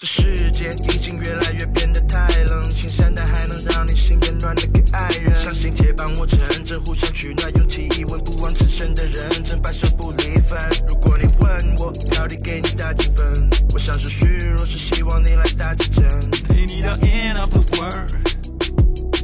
[0.00, 5.28] 这世界已经越来越变得太冷清，但还能让你心变暖的给爱人。
[5.42, 10.56] 相信铁棒磨成针，互相取暖，用体温不枉此生的认真，白首不离分。
[10.88, 16.04] 如果你问我到底给你打几分，我像是虚弱，是希望你来打几针。
[16.48, 18.12] 给你 the end of the world，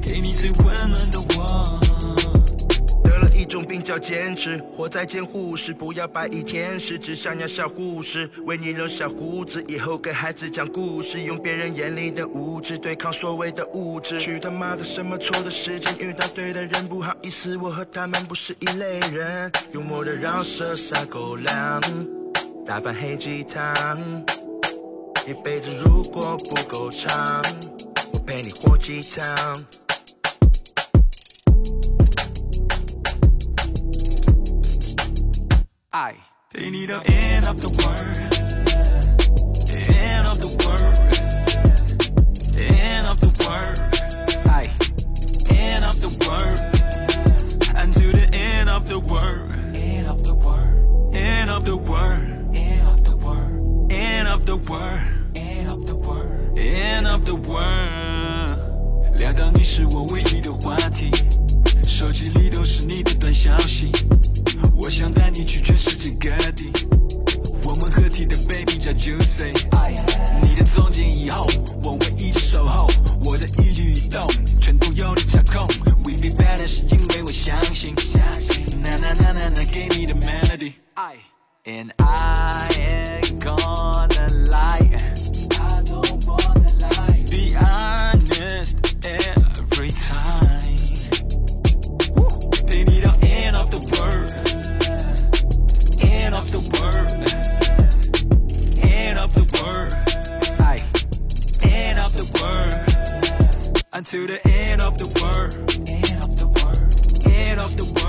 [0.04, 2.13] 给你最温暖的我。
[3.14, 8.28] 得了一种病叫坚持，活在监护室，不要白衣天使，只想要小护士。
[8.44, 11.22] 为你留小胡子，以后给孩子讲故事。
[11.22, 14.18] 用别人眼里的无知对抗所谓的物质。
[14.18, 19.50] 去他妈的什么错的时间，遇到对的人，不好意思，我和他们不是一类人。
[19.72, 21.80] 幽默的饶舌撒狗粮，
[22.66, 23.96] 打翻黑鸡汤。
[25.26, 27.42] 一辈子如果不够长，
[28.12, 29.64] 我陪你活几汤。
[35.93, 36.15] I.
[36.53, 38.15] They need the end of the world.
[39.65, 40.95] The end of the world.
[42.53, 43.79] The end of the world.
[44.47, 44.65] I.
[45.53, 46.59] End of the world.
[47.75, 49.51] Until the end of the world.
[49.75, 51.13] End of the world.
[51.13, 52.55] End of the world.
[52.55, 53.91] End of the world.
[53.91, 55.35] End of the world.
[55.35, 56.57] End of the world.
[56.57, 58.59] End of the world.
[59.15, 61.11] 聊到你是我唯一的话题，
[61.85, 63.91] 手机里都是你的短消息。
[64.86, 66.70] 我想带你去全世界各地，
[67.66, 69.63] 我们合体的 baby 叫 Juicy。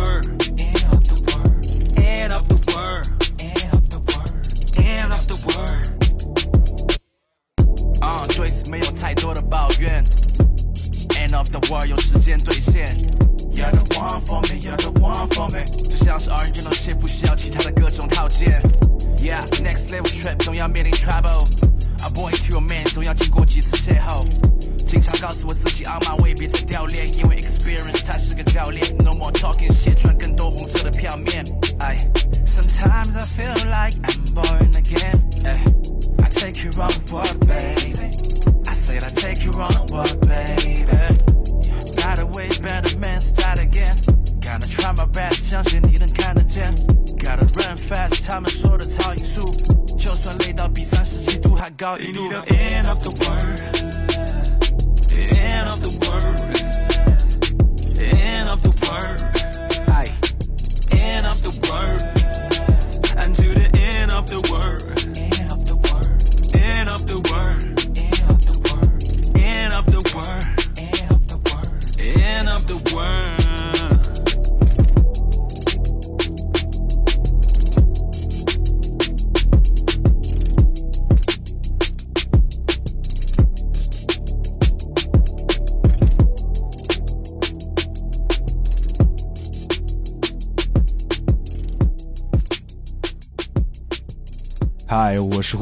[0.05, 0.44] word.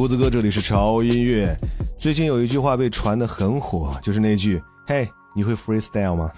[0.03, 1.55] 胡子哥，这里是潮音乐。
[1.95, 6.29] 最近有一句话被传的很火，就是那句“嘿，你会 freestyle 吗？”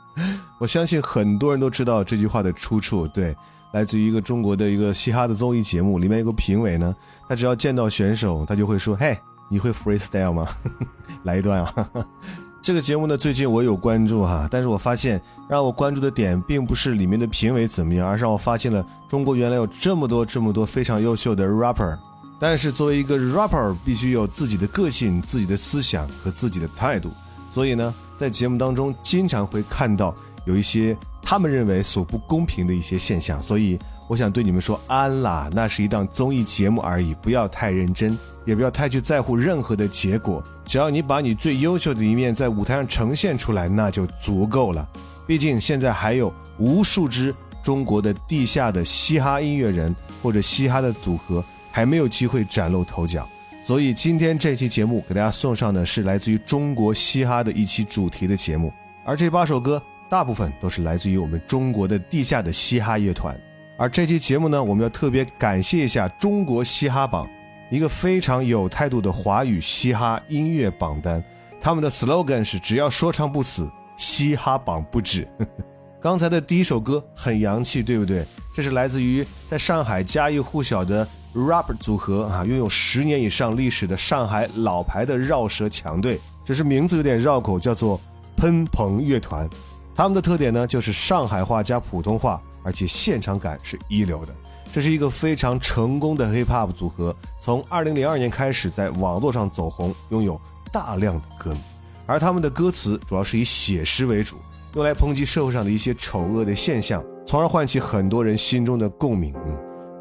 [0.60, 3.34] 我相信很多人都知道这句话的出处，对，
[3.72, 6.94] 来自于一个中国的一个嘻哈的综艺节目，里面有个评委呢，
[7.26, 9.16] 他只要见到选手，他就会说“嘿，
[9.50, 10.46] 你会 freestyle 吗？
[11.24, 11.88] 来一段啊！”
[12.60, 15.18] 这个节目呢，最近我有关注哈，但是我发现
[15.48, 21.96] 让我关注的点并不是里面的评委怎么样，而是让我发现了中国原来有这么多这么多非常优秀的 rapper。
[22.44, 27.12] 但是，作为一个 rapper，必须有自己的个性、自己的思想和自己的态度。
[27.52, 30.12] 所以呢，在节目当中，经常会看到
[30.44, 33.40] 有一些他们认为所不公平的一些现象。
[33.40, 33.78] 所以，
[34.08, 40.42] 我想对你们说：安啦，那是一档综艺节目而已，不要太认真，也不要太去在乎任何的结果。
[40.66, 44.84] 只要你把你最优秀的一面在舞台上呈现出来，那就足够了。
[45.28, 51.40] 毕竟，现在还有无数支中国的地下的嘻哈音乐人或者嘻哈的组合。
[51.72, 53.26] 还没有机会崭露头角，
[53.64, 58.70] 所以今天这期节目给大家送上的是来自于中国嘻哈的一期主题的节目，
[59.06, 63.34] 而这八首歌大部分都是来自于我们中国的地下的嘻哈乐团。
[63.78, 67.26] 而这期节目呢，我们要特别感谢一下中国嘻哈榜，
[67.70, 71.24] 一个非常有态度的华语嘻哈音乐榜单。
[71.58, 75.26] 他们的 slogan 是“只要说唱不死，嘻哈榜不止”。
[76.02, 78.26] 刚才的第一首歌很洋气，对不对？
[78.54, 81.08] 这是来自于在上海家喻户晓的。
[81.34, 87.98] r a p e r 组合啊，拥有十年以上历史的上海老牌的绕舌强队，只是名字有点绕口，叫做
[88.36, 89.48] 喷鹏乐团。
[89.94, 94.34] 他们的特点呢，就是上海话加普通话，而且现场感是一流的。
[94.72, 100.38] 这是一个非常成功的 Hip Hop 组合，从2002年开始在网络上走红，拥有
[100.70, 101.58] 大量的歌迷。
[102.06, 104.36] 而他们的歌词主要是以写实为主，
[104.74, 109.34] 用来抨击社会上的一些丑恶的现象，从而唤起很多人心中的共鸣。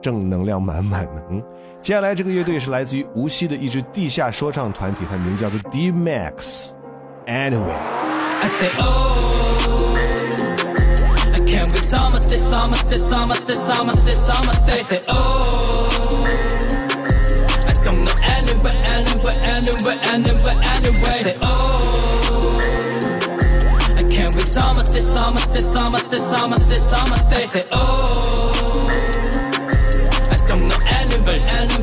[0.01, 1.23] 正能量满满的。
[1.29, 1.41] 嗯，
[1.81, 6.69] 接下来这个乐队是来自于无锡的一支地下说唱团体，它名叫做 D Max
[7.27, 7.71] Anyway。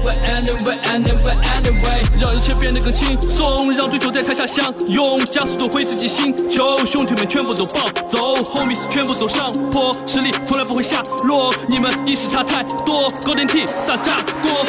[0.08, 8.18] Anyway，Anyway，Anyway，让一切变得更轻松，让对手在台下相拥，加速度回自己星球，兄弟们全部都暴走
[8.52, 14.64] ，homies 全部走上坡，实力从来不会下落，你们意识差太多，搞电梯打炸锅。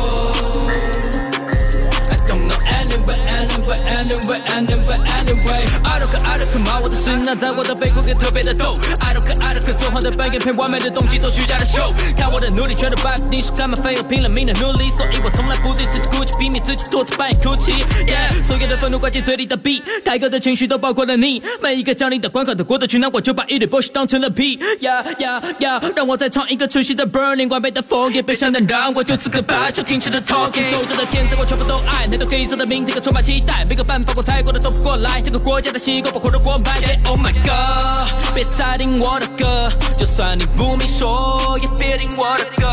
[6.52, 8.76] 可骂我的是那，在我的背后也特别的逗。
[9.00, 11.88] i d o 可 i d o 可做幻的扮演，骗完美的动机，做虚假的 show。
[12.14, 14.90] 看我的努力全都白费，你是干嘛非要拼了命的努力。
[14.90, 17.72] 所以我从来不对自己哭泣，避你自己着扮演哭泣。
[18.04, 21.42] Yeah，所有的愤怒灌进嘴里的 b e a 太多的情绪都包括了你。
[21.62, 24.58] 每一个降临的关口都过得去，那我就把一堆 bullshit 当成了屁。
[24.82, 29.82] Yeah yeah yeah，让我再唱一个全新的 burning，完美的风 a 也别想再让我就此个罢休。
[29.82, 33.64] 停止了 talking，勇者的天真，我全部都爱，那道黑色的明天可充满期待。
[33.66, 35.18] 没有办法，我太过的走不过来。
[35.22, 36.41] 这个国家的习惯把宽容。
[36.42, 36.98] 过 day。
[37.08, 38.34] o h my God！
[38.34, 42.66] 别再听我的歌，就算你不明说，也别听我的歌。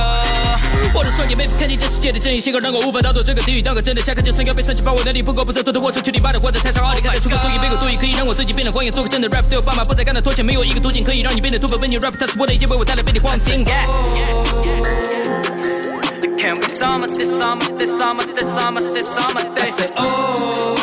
[0.94, 3.62] 我的双眼被迫看清这世界的正义，性格让我无法逃脱这个地狱。
[3.62, 6.40] 当个真的下课就算要被送去把我能力不够不争斗的窝出圈里罢了。
[6.40, 13.64] 或者太傻，奥利给出歌，所以背锅，所以可以让我自己变得光眼，做个真的 r a p p e 有爸妈，不再感到拖欠，没有一个途径可以让你变得突破，为你 rapper taste 我的一切，被我带来遍地黄金。
[16.40, 18.96] Can we summer t h i summer t h i summer t h i summer t
[18.98, 20.79] h i summer day？Oh！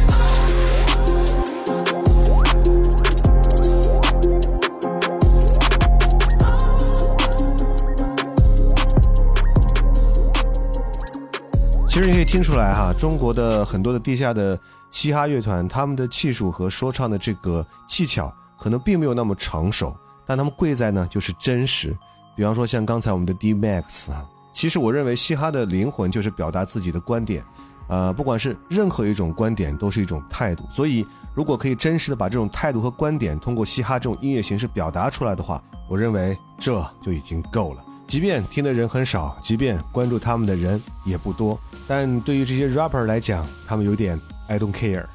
[11.89, 14.57] 其实你可以听出来哈，中国的很多的地下的
[14.91, 21.95] 嘻哈乐团，他们的技术和说唱的这个技巧可能并没有那么成熟，但他们贵在呢，就是真实。
[22.35, 27.43] 比方说，像刚才我们的 D Max 啊，其实我认为嘻哈的灵魂就是表达自己的观点，
[27.87, 30.65] 呃，不管是任何一种观点，都是一种态度。
[30.69, 37.83] 所以，如果可以真实的把这种态度和观点，通过嘻哈这种音乐形式表达出来的话，我认为这就已经够了。
[38.07, 45.05] 即便听的人很少，即便关注他们的人也不多，但对于这些 rapper 来讲，他们有点 I don't care。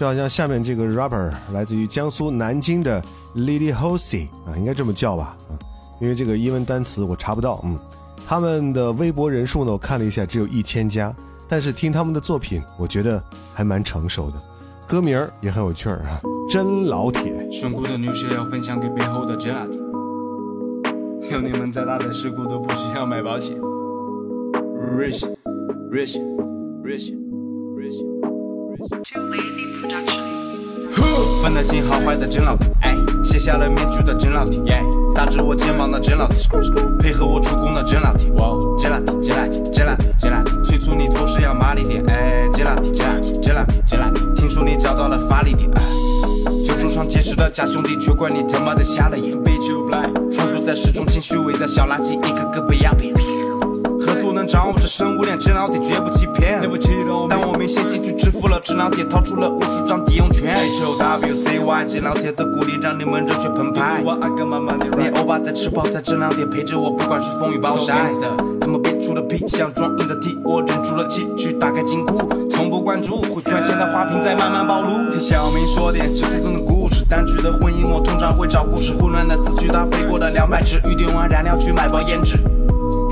[0.00, 3.02] 就好像下面这个 rapper 来自于江苏南京的
[3.36, 5.36] Lily h o s e 啊，应该这么叫吧？
[5.50, 5.52] 啊，
[6.00, 7.60] 因为这个英文单词我查不到。
[7.64, 7.78] 嗯，
[8.26, 11.14] 他们的微博人数呢，我看了一下，只有一千加。
[11.50, 14.38] 但是听他们的作品，我觉得还蛮成熟的，
[14.88, 17.34] 歌名儿也很有趣儿啊，真老铁。
[17.62, 17.68] 有
[21.42, 23.54] 你们大的事故都不需要买保险。
[24.80, 27.19] Rich，Rich，Rich
[31.42, 32.66] 分得清好坏的真老弟，
[33.24, 34.62] 卸下了面具的真老弟，
[35.14, 36.36] 搭着我肩膀的真老弟，
[36.98, 38.26] 配合我出工的真老弟，
[38.78, 42.04] 真老弟真老弟真老弟真老弟，催促你做事要麻利点，
[42.52, 45.68] 真老弟真老弟真老弟真老弟，听说你找到了发力点，
[46.66, 49.34] 就出场结识的假兄弟，却怪你他妈的瞎了眼，
[50.30, 53.14] 穿梭在市中心虚伪的小垃圾，一个个被压扁。
[54.50, 56.58] 掌握着生物链，真老铁绝不欺骗。
[56.58, 56.88] 对不起，
[57.28, 60.52] 但我明显积蓄支付了真老铁，掏出了无数张抵用券。
[60.56, 64.02] H O W C Y G 老铁的鼓励让你们热血澎湃。
[64.04, 67.94] 我你欧巴在吃泡菜，真老铁陪着我，不管是风雨暴晒。
[68.60, 73.18] 他们憋出了屁，想装硬的 T，我忍住了气去打开金库，从不关注。
[73.22, 74.88] 会赚钱的花瓶在慢慢暴露。
[75.12, 82.36] 听小明说点小资的故事，单曲的婚姻我通常会找故事，混乱的思绪它飞过了两百尺，预定完燃料去买包胭脂。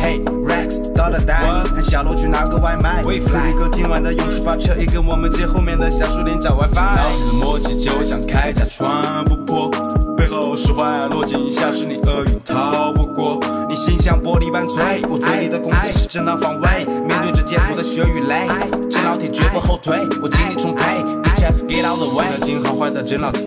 [0.02, 0.20] 嘿。
[0.68, 3.02] Max，到了，带喊小楼去拿个外卖。
[3.02, 6.68] 一个今晚的勇士发车，也跟我们街后面的小树林找 WiFi。
[6.76, 9.70] 老子的默契就像开甲穿不破，
[10.16, 13.40] 背后使坏落井下石，你厄运逃不过。
[13.68, 16.68] 你心像玻璃般脆，我嘴里的攻击是正当防卫。
[17.06, 18.46] 面对着街头的血与泪，
[18.90, 20.82] 真老铁绝不后退，我精力充沛。
[21.22, 23.46] b i t c h a s get out the way，不了金好坏的真老铁。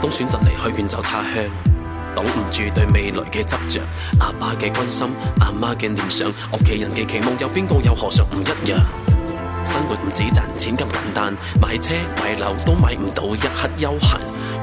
[0.00, 1.30] 都选择离开，远走他乡，
[2.16, 3.80] 挡唔住对未来嘅执着，
[4.20, 5.06] 阿爸嘅关心，
[5.40, 8.78] 阿妈嘅念想，屋企人嘅期望，有边个又何尝唔一样？
[9.66, 11.92] 生活唔止赚钱咁简单，买车
[12.24, 14.10] 买楼都买唔到一刻悠闲，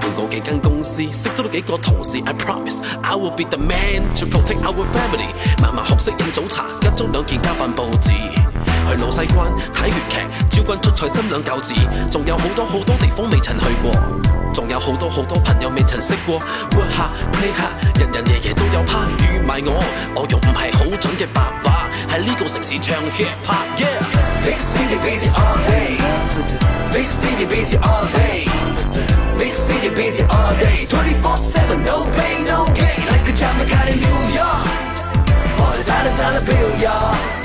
[0.01, 2.17] 换过几间公司，识咗几个同事。
[2.25, 5.25] I promise I will be the man to protect our family，
[5.62, 8.10] 慢慢学识饮早茶，一中两件加饭报纸。
[8.89, 10.17] 去老西关睇粤剧，
[10.50, 11.74] 招君出塞新两旧字，
[12.12, 13.91] 仲有好多好多地方未曾去过，
[14.53, 16.38] 仲有好多好多朋友未曾识过。
[16.38, 16.43] 哇
[16.74, 17.13] a 哇
[17.55, 17.69] 下，
[18.00, 19.84] 人人夜夜都有趴，遇埋我，
[20.15, 23.86] 我用唔系好准嘅白话，喺呢个城市唱 hip yeah，t
[36.81, 37.38] yeah t。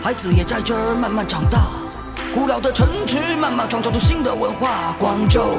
[0.00, 1.81] 孩子也在这儿慢慢长大。
[2.34, 4.96] 古老的城池慢慢创造出新的文化。
[4.98, 5.56] 广州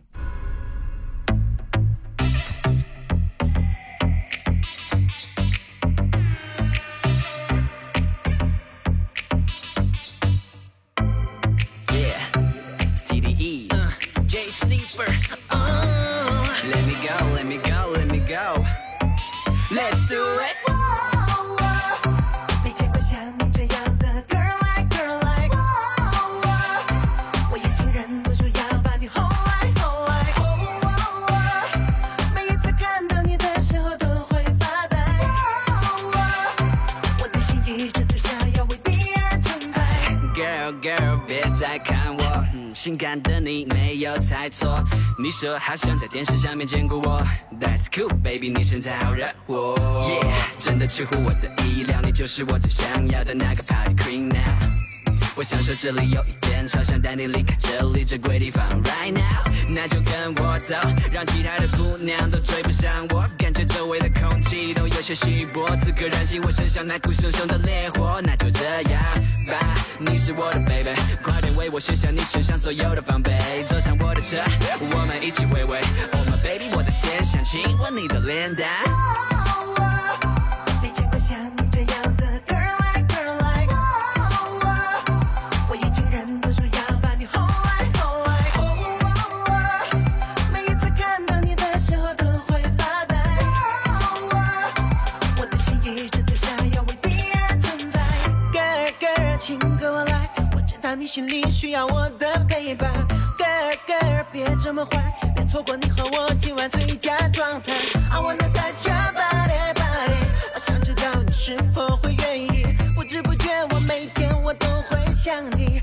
[42.81, 44.83] 性感的你没有猜错，
[45.21, 47.21] 你说好像在电视上面见过我。
[47.59, 49.75] That's cool, baby，你身材好惹火，
[50.09, 54.33] 耶，真的出乎我的意料，你就是我最想要的那个 party queen。
[54.33, 54.71] Now，
[55.35, 56.50] 我想说这里有一点。
[56.67, 59.43] 超想带你离开这里这鬼地方，Right now，
[59.73, 60.75] 那就跟我走，
[61.11, 63.23] 让其他的姑娘都追不上我。
[63.37, 68.21] 感觉周围的空气都有些稀薄，此刻燃起我身上那股熊熊的烈火。
[68.23, 69.01] 那就这样
[69.47, 69.59] 吧，
[69.99, 70.89] 你是我的 baby，
[71.23, 73.31] 快点为我卸下你身上所有的防备，
[73.67, 74.37] 坐上我的车，
[74.91, 75.79] 我们一起回味。
[76.13, 79.40] Oh my baby，我的天，想亲吻你的脸蛋。
[101.01, 102.87] 你心里需要我的陪伴
[103.35, 107.73] ，girl，别这么坏，别错过你和我今晚最佳状态。
[108.13, 110.21] I wanna touch your body, body，
[110.53, 112.67] 好想知道你是否会愿意。
[112.95, 115.80] 不知不觉，我每天我都会想你。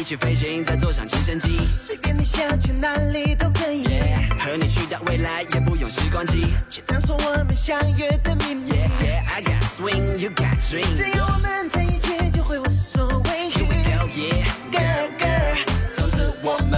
[0.00, 3.82] 一起飞行，再坐上直升机，随便你想去哪里都可以。
[4.38, 8.68] 和你去到未来，也不用时光机，去探索我们相约的秘密。
[10.96, 13.64] 只要我们在一起，就会无所畏惧。
[14.72, 15.58] Girl girl，
[15.96, 16.77] 从此我们。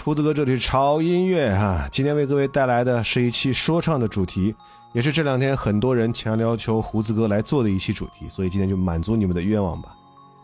[0.00, 4.54] 胡子哥这里潮音乐哈，今天为各位带来的是一期说唱的主题，
[4.92, 9.94] 也是这两天很多人强烈要求胡子哥来做的一期主题，所以今天就满足你们的愿望吧。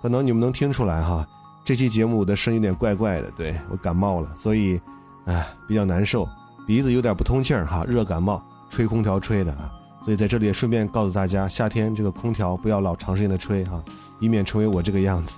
[0.02, 1.26] 可能你们能听出来哈，
[1.64, 4.78] 这期节目的声音有点怪怪的，对我感冒了，所以，
[5.26, 6.28] 唉，比较难受，
[6.66, 9.72] 鼻子有点不通气儿哈，热感冒，吹空调吹的啊。
[10.04, 13.82] 所以在这里也顺便告诉大家，夏天这个空调不要老长时间的吹哈，
[14.20, 15.34] 以免成为我这个样子。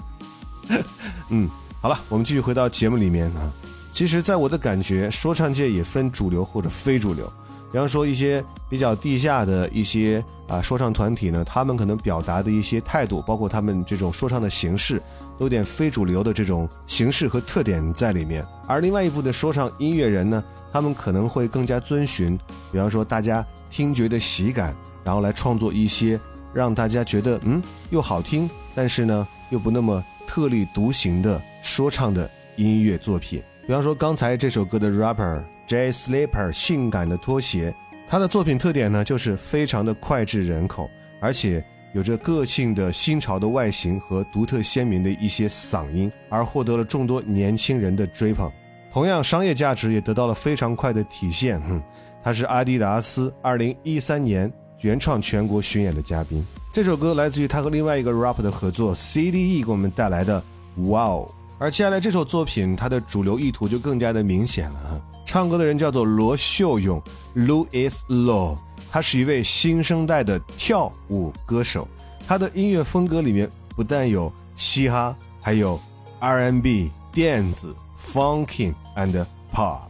[1.30, 1.48] 嗯，
[1.80, 3.69] 好了，我们继续回到节目里面啊。
[4.00, 7.30] 其实，在我的感觉，说唱界也分主流或者非主流。
[7.70, 14.96] 比方说，一些比较地下的一些啊说唱团体呢，他们可能表达的一些态度，包括他们这种说唱的形式，
[15.38, 18.42] 都有点非主流的这种形式和特点在里面。
[18.66, 22.38] 而另外一部分说唱音乐人呢，他们可能会更加遵循，
[22.72, 26.18] 比方说大家听觉的喜感，然后来创作一些
[26.54, 33.42] 让大家觉得嗯又好听，但是呢又不那么特立独行的说唱的音乐作品。
[33.70, 37.72] 比方说刚才这首歌的 rapper Jay s l i p p e r 性感的拖鞋，
[38.08, 48.50] 他的作品特点呢就是非常的脍炙人口，而且有着个性的新潮的外形和独特鲜明的一些嗓音，而获得了众多年轻人的追捧。
[48.92, 51.60] 同样，商业价值也得到了非常快的体现。
[51.60, 51.80] 哼，
[52.24, 56.44] 他是阿迪达斯2013年原创全国巡演的嘉宾。
[56.74, 60.42] 这首歌来自于他和另外一个 rapper 的合作，CDE 给我们带来的
[60.76, 61.36] Wow。
[61.60, 64.98] 而接下来这首作品，它的主流意图就更加的明显了。
[65.26, 67.00] 唱歌的人叫做罗秀勇
[67.36, 68.58] （Louis l o w
[68.90, 71.86] 他是一位新生代的跳舞歌手。
[72.26, 75.78] 他的音乐风格里面不但有嘻哈，还有
[76.18, 77.74] R&B、电子、
[78.10, 79.82] Funking and Pop。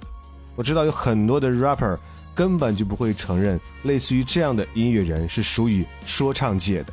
[0.57, 1.97] 我知道有很多的 rapper
[2.35, 6.93] 根本就不会承认，类似于这样的音乐人是属于说唱界的。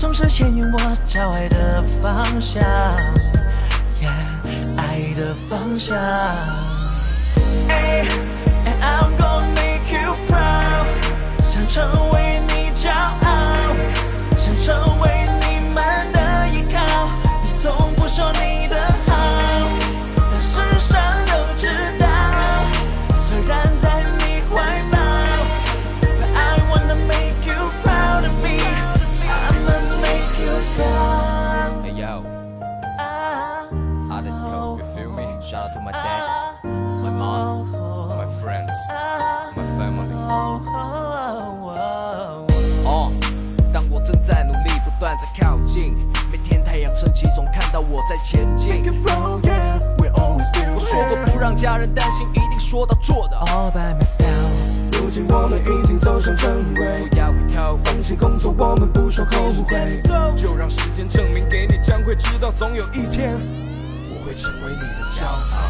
[0.00, 2.62] 总是牵引我找爱的方向，
[4.80, 5.98] 爱的方向。
[62.72, 65.69] 总有一天，我会成为你的骄傲。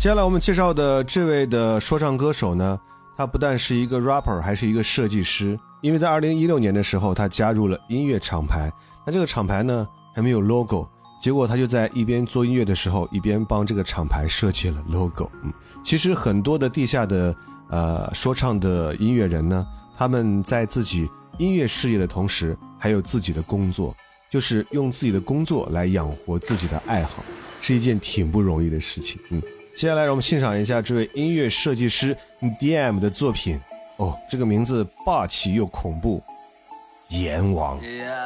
[0.00, 2.78] 接下来我们介绍的这位的说唱歌手呢，
[3.16, 5.58] 他不但是一个 rapper，还是一个设计师。
[5.80, 8.70] 因为在二零一六年的时候，他加入了音乐厂牌，
[9.04, 10.86] 那这个厂牌呢还没有 logo，
[11.20, 15.28] 结果他就在一边做音乐的时候，一边帮这个厂牌设计了 logo。
[15.42, 15.52] 嗯，
[15.84, 17.34] 其实很多的地下的
[17.68, 21.08] 呃说唱的音乐人呢，他们在自己
[21.40, 23.92] 音乐事业的同时，还有自己的工作，
[24.30, 27.24] 就是用自己的工作来养活自己的爱好，
[27.60, 29.20] 是一件挺不容易的事情。
[29.30, 29.42] 嗯。
[29.78, 32.12] 接下来，让我们欣赏一下这位音乐设计师
[32.58, 33.60] D.M 的作品。
[33.98, 36.20] 哦，这个名字霸气又恐怖。
[37.10, 37.78] 阎王，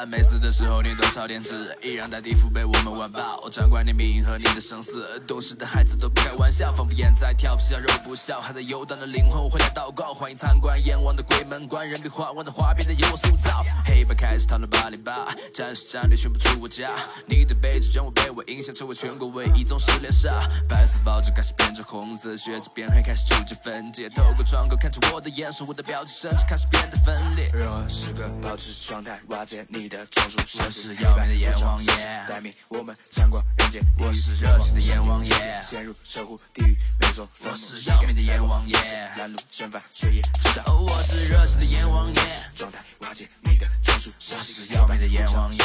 [0.08, 16.90] 每次的时候你总抄点纸，依然在地府被我们玩爆，掌管你的命和你的生死，懂事的孩子都不开玩笑，仿佛眼在跳，皮笑肉不笑，还在游荡的灵魂，我家祷告，欢迎参观阎王的鬼门关，人比花王的花变得由我塑造，黑白开始讨论八零八，战士战略全部出我家，
[17.26, 20.28] 你的背脊让我被我影响，成为全国唯一宗师连杀，
[20.68, 28.71] 白色报纸开始变成红色，血迹变黑开始逐渐分解，透过窗口看着我的眼神，我的表情甚至开始变得分裂，任何时刻保持。
[28.80, 31.92] 状态瓦解你的中枢，我是要命的阎王爷。
[32.28, 35.60] 待命，我们穿过人间，地狱我是热情的阎王爷。
[35.62, 38.74] 陷入守护地狱，没错，我是要命的阎王爷。
[39.18, 42.20] 拦路生番，谁也阻挡，我是热情的阎王爷。
[42.56, 44.10] 状态瓦解你的中枢。
[44.34, 45.62] 我是要命的阎王爷，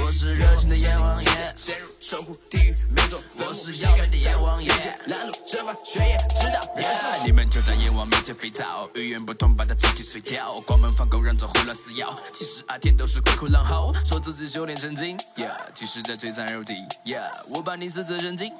[0.00, 1.28] 我是热情的阎王爷，
[3.36, 4.70] 我是要命的阎王爷，
[5.06, 6.62] 拦路这发血液，直到。
[7.24, 15.18] 你们就在阎王面前肥皂，语言不通把他嘴皮碎掉，关门放狗让狗胡乱撕咬，其实阿天都是鬼哭狼嚎，说自己修炼成精，
[15.74, 16.74] 其实，在摧残肉体。
[17.52, 18.50] 我把你撕成神经，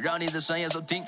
[0.00, 1.04] 让你在深夜收听。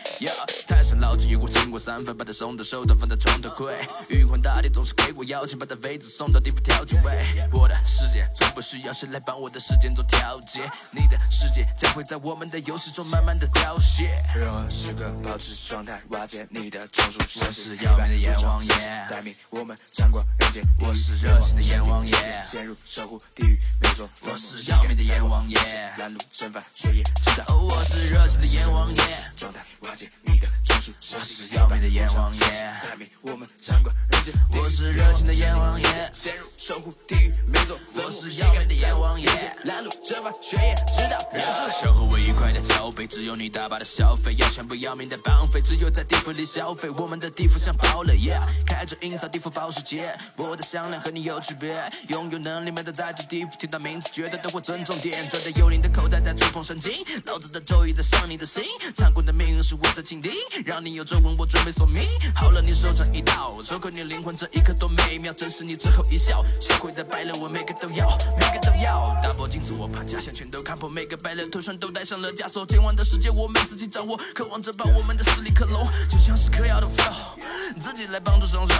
[0.67, 3.75] 太上老君与我敬过三分，把他送到手套放在床头柜。
[4.09, 6.17] 玉皇大帝总是给我邀请，把他杯子。
[6.18, 7.16] 送到地府调整位，
[7.52, 14.09] 我的世界从不需要谁来帮我的时间做调节，你的世界将会在我们的游戏中慢慢的凋谢。
[14.35, 17.46] 任何时刻保持状态，瓦解你的中枢。
[17.46, 18.74] 我是要命的阎王爷，
[19.09, 20.64] 代名我们掌管人间。
[20.81, 22.12] 我是热情的阎王爷，
[22.44, 24.11] 陷入守护地狱，没错。
[24.22, 25.57] 我是要命的阎王爷，
[25.98, 27.44] 拦路身份血液制造。
[27.57, 29.00] 我是热情的阎王爷，
[29.37, 30.90] 状态瓦解你的中枢。
[31.16, 32.40] 我是要命的阎王爷，
[32.83, 34.35] 代名我们掌管人间。
[34.59, 36.08] 我是热情的阎王爷。
[36.12, 39.27] 陷入守护地狱每座我是妖怪的阎王，爷。
[39.27, 41.47] 见拦路蒸发血液，直到结束。
[41.71, 46.88] 想和我愉快的交杯，只有你大把的消费，要钱不要命的绑匪，只有在地府里消费。
[46.90, 51.77] 我们的地府像，yeah, 开着营造地府保时捷，我的项链和你有区别。
[52.09, 55.29] 拥有能力，没得在这地府，听到名字绝对都会尊重点。
[55.29, 56.92] 坐的幽灵的口袋，在触碰神经，
[57.27, 60.33] 老子的咒语在伤你的心，残酷的命运是我在倾听，
[60.64, 62.09] 让你有皱纹，我准备索命。
[62.35, 65.88] 好了，你手掌一道，抽空你灵魂，这一刻多美妙，正是你最。
[65.88, 68.07] 最后一笑社会的败类我每个都要
[68.38, 77.40] 每个都要打破禁锢我把假象全都看破每个败类头上都带上了枷锁今晚的世界我们自己掌握渴望着把我们的实力克隆就像是嗑药的 flow
[77.81, 78.74] 自己来帮助双手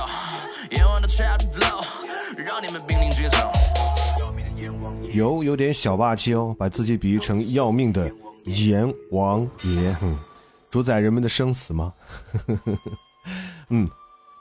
[0.73, 1.83] 阎王的 trap flow
[2.45, 3.51] 让你们濒临绝种
[5.11, 8.13] 有有点小霸气哦把自己比喻成要命的
[8.45, 10.15] 阎王爷哼
[10.71, 11.91] 主宰人们的生死吗
[13.71, 13.89] 嗯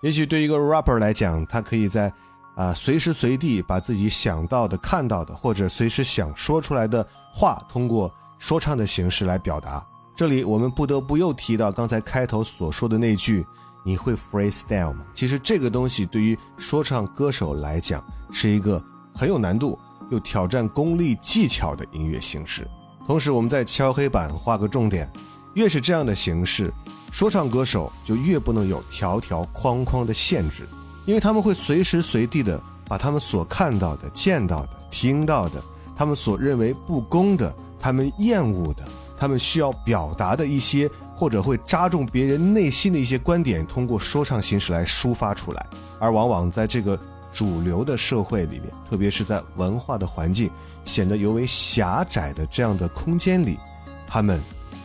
[0.02, 2.12] 也许对一个 rapper 来讲他可以在
[2.58, 9.86] 啊，随时随地把自己想到的、看到的，或者随时想说出来的话，通过说唱的形式来表达。
[10.18, 13.46] 这里我们不得不又提到刚才开头所说的那句
[13.86, 18.84] ：“你会 freestyle 吗？”其实这个东西对于说唱歌手来讲是一个
[19.16, 19.78] 很有难度
[20.10, 22.68] 又挑战功力技巧的音乐形式。
[23.06, 25.08] 同时，我们在敲黑板画个重点：
[25.54, 26.74] 越是这样的形式，
[27.12, 30.68] 说唱歌手就越不能有条条框框的限制。
[31.08, 35.64] 因为他们会随时随地的把他们所看到的、见到的、听到的，
[35.98, 38.84] 他们所认为不公的、他们厌恶的、
[39.18, 45.66] 他们需要表达的一些或者会扎中别人内心的一些观点，通过说唱形式来抒发出来。
[45.98, 47.00] 而往往在这个
[47.34, 50.50] 主流的社会里面，特别是在文化的环境
[50.84, 53.58] 显得尤为狭窄的这样的空间里，
[54.06, 54.42] 他们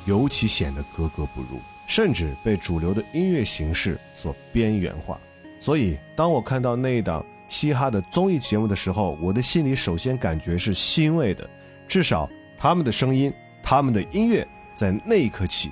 [0.06, 5.18] 尤其显得格格不入，甚至被主流的音乐形式所边缘化。
[5.62, 11.48] 所以，当我看到那一档嘻哈的综艺节目的时候，我的心里首先感觉是欣慰的。
[11.86, 14.44] 至少他们的声音、他们的音乐，
[14.74, 15.70] 在那一刻起，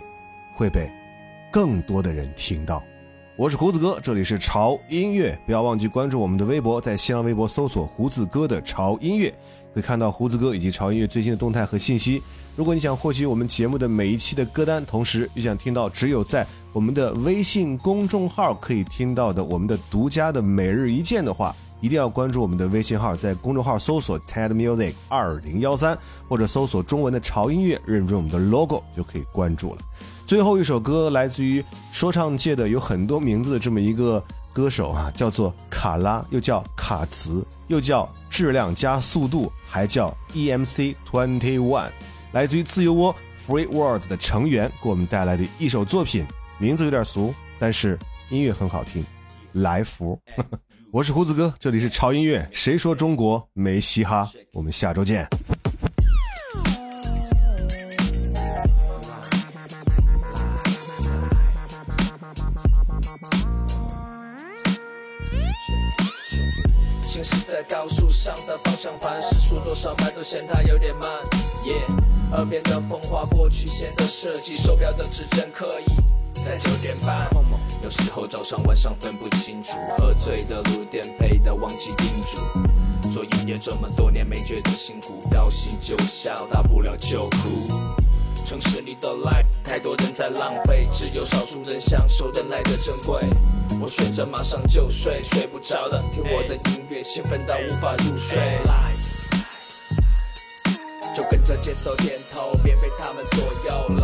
[0.55, 0.89] 会被
[1.51, 2.81] 更多的人听到。
[3.37, 9.29] 我是胡子哥，这里是潮音乐，不要忘记关注我们的微博，在新浪微博搜索“胡子哥的潮音乐”，
[9.75, 12.23] 可以看到胡子哥以及潮音乐最新的动态和信息。
[12.55, 29.81] 如果你想获取我们节目的每一期的歌单，同时又想听到只有在我们的微信公众号可以听到的，我们的独家的每日一见的话，一定要关注我们的微信号，在公众号搜索 “ted music 二零幺三”，或者搜索中文的“潮音乐”，认准我们的 logo 就可以关注了。
[30.29, 41.91] 最后一首歌来自于说唱界的有很多名字的这么一个歌手啊，叫做卡拉，又叫卡茨，又叫质量加速度，还叫 E M C Twenty One，
[42.31, 43.13] 来自于自由窝
[43.45, 46.25] Free World 的成员，给我们带来的一首作品。
[46.61, 49.03] 名字有点俗但是音乐很好听
[49.53, 50.21] 来福
[50.93, 55.27] 我是胡子哥这里是潮音乐谁说中国没嘻哈我们下周见
[67.09, 71.05] 行驶在高速上的方向盘时速多少迈都嫌它有点慢
[71.65, 71.75] 耶
[72.37, 76.10] 耳边的风划过去，线的设计手表的指针可以
[76.45, 77.29] 在九点半，
[77.83, 83.11] 有时候早上晚上分不清楚，喝醉的、路点、配的，忘记叮嘱。
[83.11, 87.69] 做音乐这么多年，没觉得辛苦，高兴就笑，大不了就哭。
[88.47, 93.23] 城市里的 life，太多人在浪费，只有少数人享受人来的珍贵。
[93.81, 98.57] 我选择马上就睡，睡不着的听我的音乐，兴奋到无法入睡。
[101.15, 104.01] 就跟着节奏点头，别被他们左右。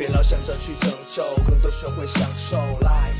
[0.00, 3.12] 别老想着去拯救，更多学会享受 l i e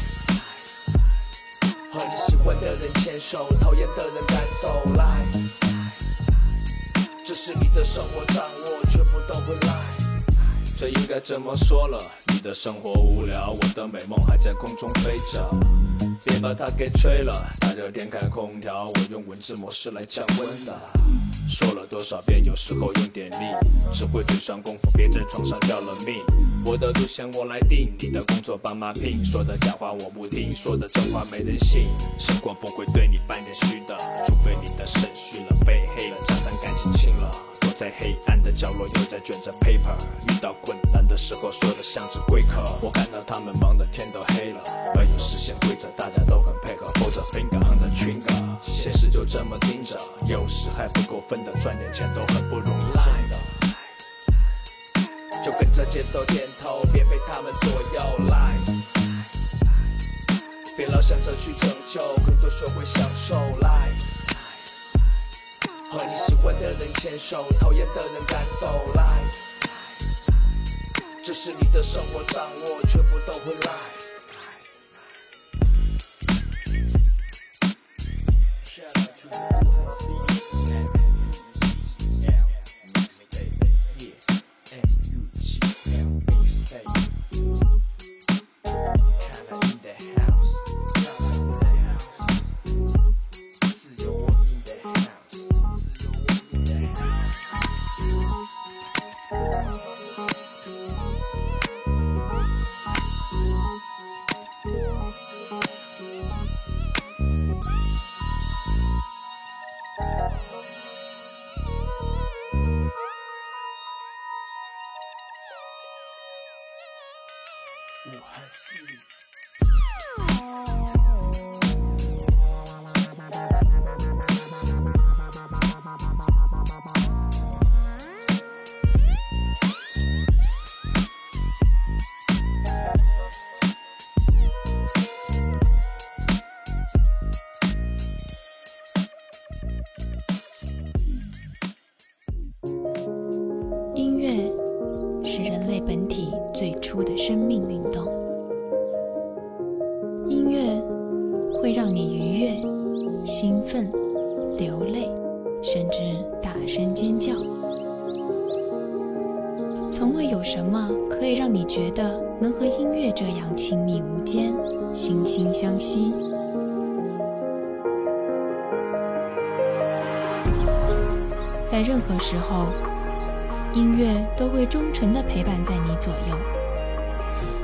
[1.93, 5.51] 和你喜欢的人牵手，讨厌的人赶走 l i e
[7.23, 9.77] 这是你的生活掌握，全部都回来。
[10.75, 12.01] 这应该怎么说了？
[12.33, 15.51] 你的生活无聊，我的美梦还在空中飞着，
[16.25, 17.35] 别把它给吹了。
[17.61, 20.81] 大热天开空调，我用文字模式来降温了。
[21.47, 23.55] 说了多少遍，有时候用点力，
[23.93, 26.23] 只会嘴上功夫，别在床上掉了命。
[26.65, 29.25] 我的路线我来定，你的工作帮妈拼。
[29.25, 31.87] 说的假话我不听，说的真话没人信。
[32.19, 33.97] 时光不会对你半点虚的，
[34.27, 37.31] 除非你的肾虚了，肺黑了，账单感情清了。
[37.61, 39.97] 躲在黑暗的角落，又在卷着 paper。
[40.29, 42.61] 遇到困难的时候，说的像只龟壳。
[42.83, 44.61] 我看到他们忙的天都黑了，
[44.95, 46.87] 没有实现规则，大家都很配合。
[47.01, 47.59] Hold finger
[48.63, 53.10] 现实就这么盯着，有时还不够分的，赚点钱都很不容易。
[55.43, 58.27] 就跟着节奏点头，别被他们左右。
[58.29, 58.83] l i e
[60.77, 63.35] 别老想着去拯救，更多学会享受。
[63.63, 63.93] l i e
[65.91, 68.85] 和你喜欢的人牵手，讨厌的人赶走。
[68.95, 69.25] l i e
[71.25, 73.55] 这是你的生活掌握，全部都会。
[73.55, 74.00] 来。